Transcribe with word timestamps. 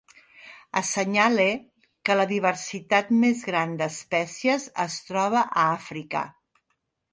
Assenyale 0.79 1.45
que 2.09 2.15
la 2.21 2.25
diversitat 2.31 3.13
més 3.25 3.45
gran 3.51 3.77
d'espècies 3.83 4.67
es 4.89 4.99
troba 5.13 5.45
a 5.47 5.69
Àfrica. 5.69 6.27